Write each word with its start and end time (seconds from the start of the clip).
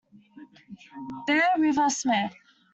"Bear 1.27 1.47
River" 1.59 1.87
Smith. 1.91 2.33